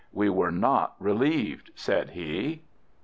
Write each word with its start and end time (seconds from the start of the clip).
"We 0.11 0.31
were 0.31 0.49
not 0.49 0.95
relieved," 0.97 1.69
said 1.75 2.09
he. 2.09 2.63